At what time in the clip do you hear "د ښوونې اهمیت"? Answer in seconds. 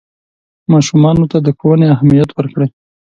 1.45-2.29